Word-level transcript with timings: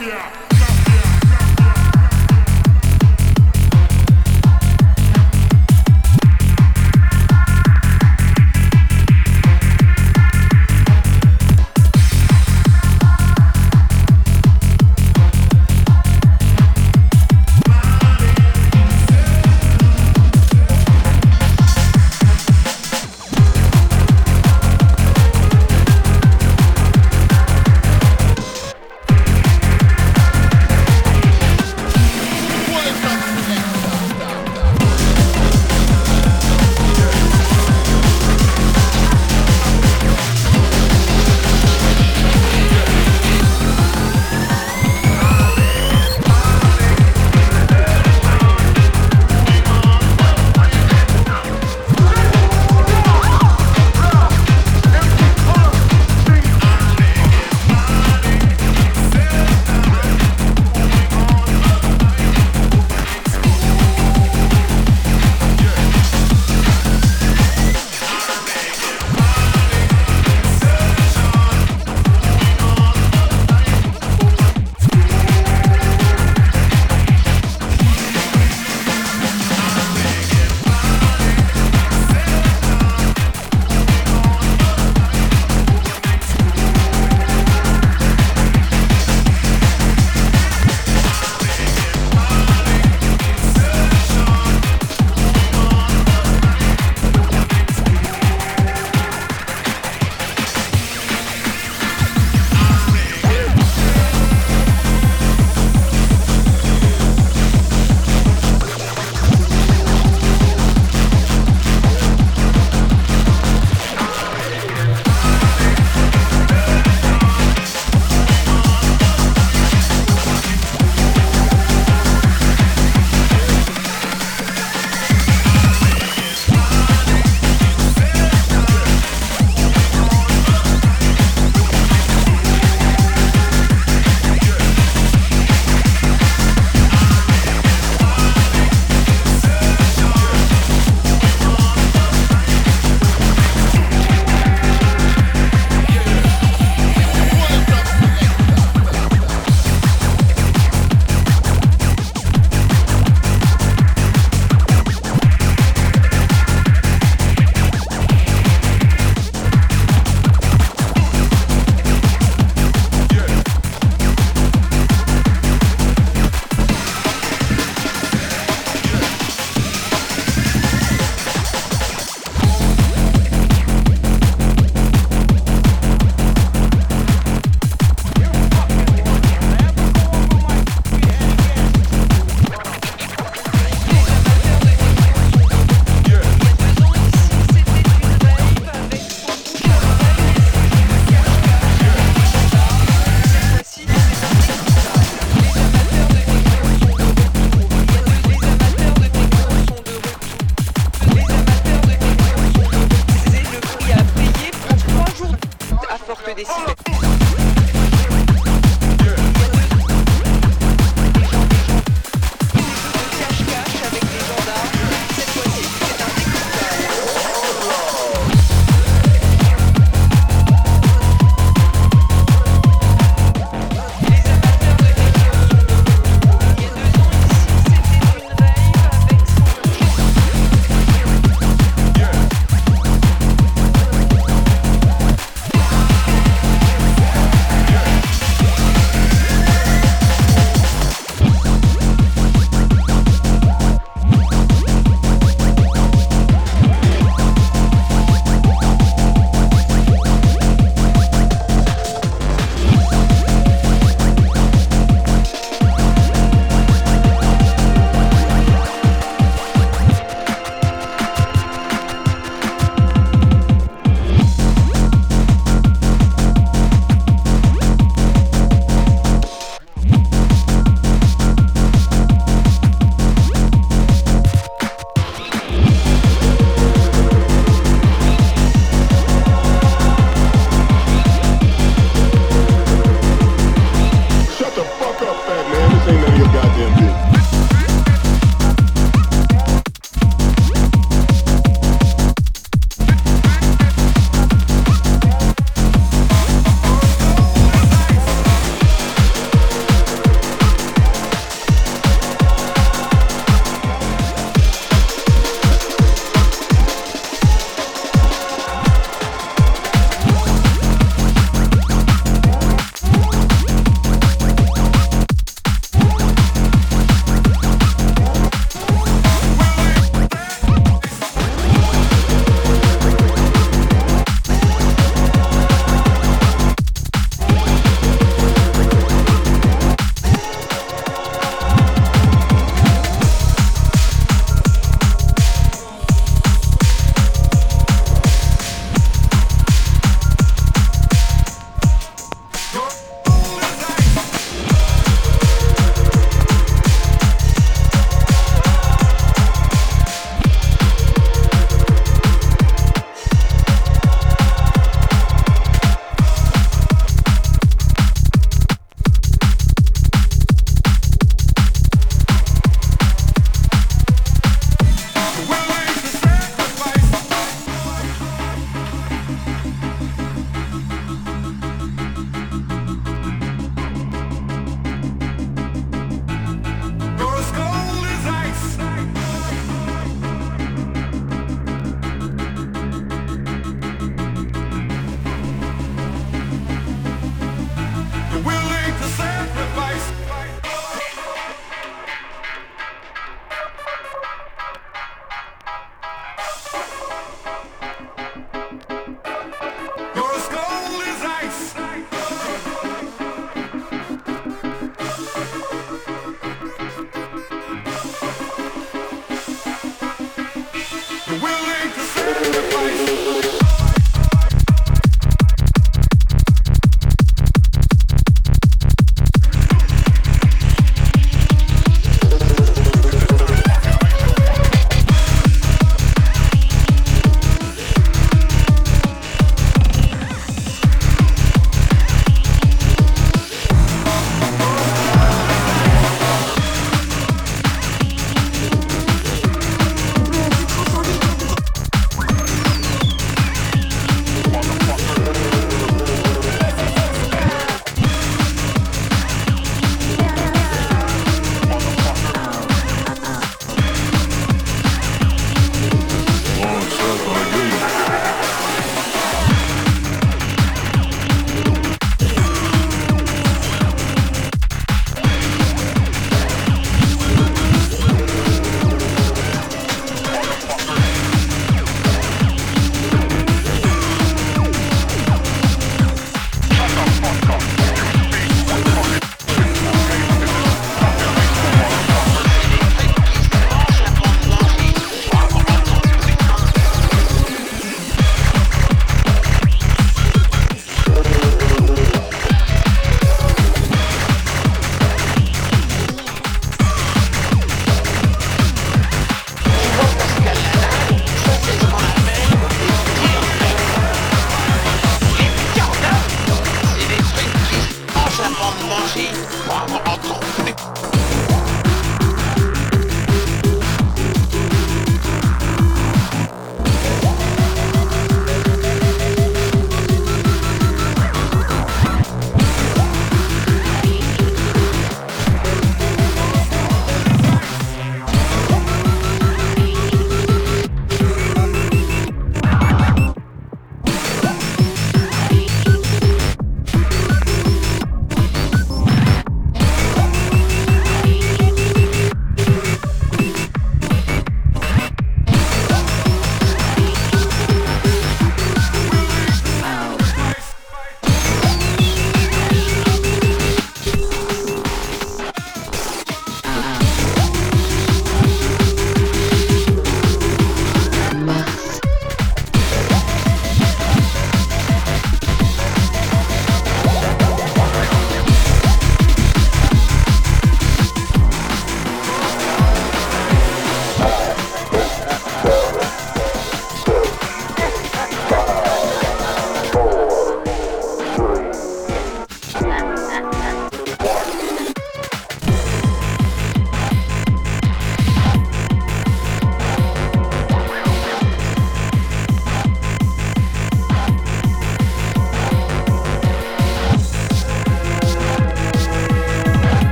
Yeah. 0.00 0.47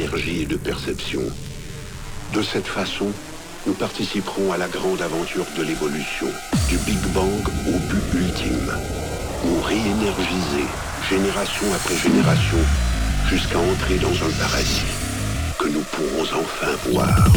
Et 0.00 0.46
de 0.46 0.56
perception. 0.56 1.22
De 2.32 2.42
cette 2.42 2.66
façon, 2.66 3.12
nous 3.66 3.74
participerons 3.74 4.52
à 4.52 4.56
la 4.56 4.66
grande 4.66 5.00
aventure 5.00 5.46
de 5.56 5.62
l'évolution, 5.62 6.26
du 6.68 6.76
Big 6.78 7.00
Bang 7.14 7.42
au 7.68 7.78
but 7.88 8.20
ultime. 8.20 8.72
Nous 9.44 9.60
réénergiser, 9.62 10.66
génération 11.08 11.66
après 11.74 11.96
génération, 11.96 12.58
jusqu'à 13.28 13.58
entrer 13.58 13.98
dans 13.98 14.14
un 14.26 14.30
paradis 14.40 14.82
que 15.58 15.68
nous 15.68 15.84
pourrons 15.92 16.40
enfin 16.40 16.72
voir. 16.90 17.28